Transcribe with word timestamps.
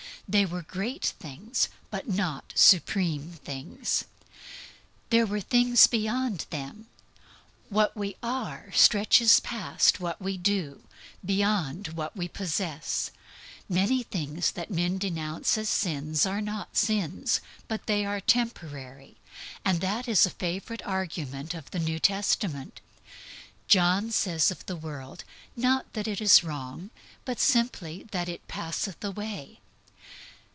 They 0.29 0.45
were 0.45 0.61
great 0.61 1.07
things, 1.19 1.67
but 1.89 2.07
not 2.07 2.53
supreme 2.55 3.31
things. 3.43 4.05
There 5.09 5.25
were 5.25 5.41
things 5.41 5.87
beyond 5.87 6.45
them. 6.51 6.87
What 7.67 7.97
we 7.97 8.15
are 8.23 8.71
stretches 8.71 9.41
past 9.41 9.99
what 9.99 10.21
we 10.21 10.37
do, 10.37 10.83
beyond 11.25 11.89
what 11.89 12.15
we 12.15 12.29
possess. 12.29 13.11
Many 13.67 14.03
things 14.03 14.51
that 14.51 14.71
men 14.71 14.97
denounce 14.97 15.57
as 15.57 15.67
sins 15.67 16.25
are 16.25 16.39
not 16.39 16.77
sins; 16.77 17.41
but 17.67 17.85
they 17.85 18.05
are 18.05 18.21
temporary. 18.21 19.17
And 19.65 19.81
that 19.81 20.07
is 20.07 20.25
a 20.25 20.29
favorite 20.29 20.85
argument 20.87 21.53
of 21.53 21.71
the 21.71 21.79
New 21.79 21.99
Testament. 21.99 22.79
John 23.67 24.11
says 24.11 24.49
of 24.49 24.65
the 24.65 24.77
world, 24.77 25.25
not 25.57 25.91
that 25.91 26.07
it 26.07 26.21
is 26.21 26.41
wrong, 26.41 26.89
but 27.25 27.37
simply 27.41 28.03
that 28.13 28.29
it 28.29 28.47
"passeth 28.47 29.03
away." 29.03 29.57